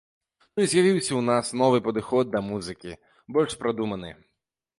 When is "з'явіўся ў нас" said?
0.71-1.51